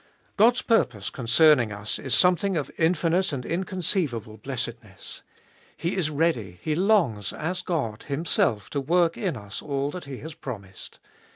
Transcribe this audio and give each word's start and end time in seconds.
God's 0.35 0.63
purpose 0.63 1.11
concerning 1.11 1.71
us 1.71 1.99
is 1.99 2.15
something 2.15 2.57
of 2.57 2.71
infinite 2.79 3.31
and 3.31 3.45
inconceivable 3.45 4.37
blessedness. 4.37 5.21
He 5.77 5.95
is 5.95 6.09
ready, 6.09 6.57
He 6.63 6.73
longs, 6.73 7.31
as 7.31 7.61
God, 7.61 8.01
Him 8.01 8.25
self 8.25 8.71
to 8.71 8.81
work 8.81 9.15
in 9.15 9.37
us 9.37 9.61
all 9.61 9.91
that 9.91 10.05
He 10.05 10.17
has 10.17 10.33
promised. 10.33 10.97